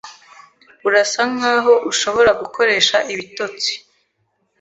[0.87, 3.71] Urasa nkaho ushobora gukoresha ibitotsi.